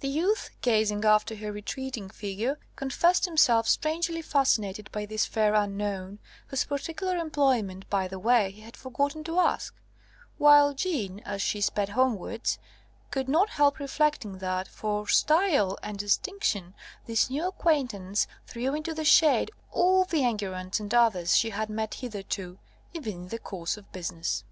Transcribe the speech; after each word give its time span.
The 0.00 0.08
youth, 0.08 0.50
gazing 0.60 1.06
after 1.06 1.34
her 1.36 1.50
retreating 1.50 2.10
figure, 2.10 2.58
confessed 2.76 3.24
himself 3.24 3.66
strangely 3.66 4.20
fascinated 4.20 4.92
by 4.92 5.06
this 5.06 5.24
fair 5.24 5.54
unknown, 5.54 6.18
whose 6.48 6.66
particular 6.66 7.16
employment, 7.16 7.88
by 7.88 8.06
the 8.06 8.18
way, 8.18 8.50
he 8.50 8.60
had 8.60 8.76
forgotten 8.76 9.24
to 9.24 9.38
ask; 9.40 9.74
while 10.36 10.74
Jeanne, 10.74 11.20
as 11.20 11.40
she 11.40 11.62
sped 11.62 11.88
homewards, 11.88 12.58
could 13.10 13.26
not 13.26 13.48
help 13.48 13.78
reflecting 13.78 14.36
that, 14.36 14.68
for 14.68 15.08
style 15.08 15.78
and 15.82 15.96
distinction, 15.96 16.74
this 17.06 17.30
new 17.30 17.48
acquaintance 17.48 18.26
threw 18.46 18.74
into 18.74 18.92
the 18.92 19.02
shade 19.02 19.50
all 19.72 20.04
the 20.04 20.24
Enguerrands 20.24 20.78
and 20.78 20.92
others 20.92 21.38
she 21.38 21.48
had 21.48 21.70
met 21.70 21.94
hitherto 21.94 22.58
even 22.92 23.14
in 23.14 23.28
the 23.28 23.38
course 23.38 23.78
of 23.78 23.90
business. 23.92 24.44